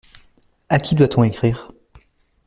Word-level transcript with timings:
À 0.69 0.79
qui 0.79 0.95
doit-on 0.95 1.21
écrire? 1.21 1.69